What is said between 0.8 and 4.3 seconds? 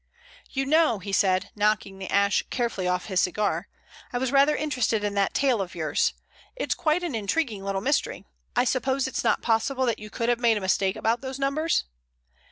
he said, knocking the ash carefully off his cigar, "I